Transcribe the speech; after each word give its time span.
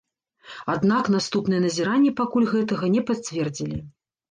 Аднак 0.75 1.09
наступныя 1.15 1.59
назіранні 1.67 2.15
пакуль 2.23 2.49
гэтага 2.55 2.93
не 2.97 3.07
пацвердзілі. 3.13 3.77